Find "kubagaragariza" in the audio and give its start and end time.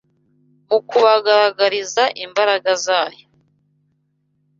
0.89-2.03